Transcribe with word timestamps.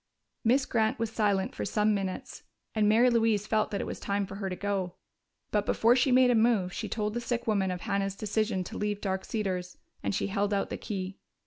Miss 0.43 0.65
Grant 0.65 0.97
was 0.97 1.11
silent 1.11 1.53
for 1.53 1.63
some 1.63 1.93
minutes, 1.93 2.41
and 2.73 2.89
Mary 2.89 3.11
Louise 3.11 3.45
felt 3.45 3.69
that 3.69 3.81
it 3.81 3.85
was 3.85 3.99
time 3.99 4.25
for 4.25 4.37
her 4.37 4.49
to 4.49 4.55
go. 4.55 4.95
But 5.51 5.63
before 5.67 5.95
she 5.95 6.11
made 6.11 6.31
a 6.31 6.33
move, 6.33 6.73
she 6.73 6.89
told 6.89 7.13
the 7.13 7.21
sick 7.21 7.45
woman 7.45 7.69
of 7.69 7.81
Hannah's 7.81 8.15
decision 8.15 8.63
to 8.63 8.79
leave 8.79 8.99
Dark 8.99 9.23
Cedars, 9.23 9.77
and 10.01 10.15
she 10.15 10.25
held 10.25 10.55
out 10.55 10.71
the 10.71 10.77
key. 10.77 11.19